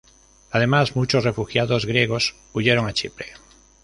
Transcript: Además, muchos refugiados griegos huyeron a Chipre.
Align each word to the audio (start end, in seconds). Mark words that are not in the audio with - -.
Además, 0.49 0.95
muchos 0.95 1.23
refugiados 1.23 1.85
griegos 1.85 2.35
huyeron 2.53 2.87
a 2.87 2.91
Chipre. 2.93 3.27